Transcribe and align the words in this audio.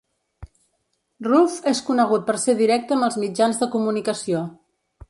Ruff 1.27 1.59
és 1.73 1.83
conegut 1.91 2.27
per 2.31 2.37
ser 2.45 2.57
directe 2.63 2.97
amb 2.99 3.09
els 3.11 3.21
mitjans 3.27 3.63
de 3.65 3.71
comunicació. 3.79 4.43